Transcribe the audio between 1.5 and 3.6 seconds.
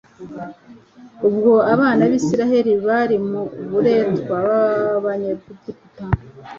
abana b'Isiraheli bari mu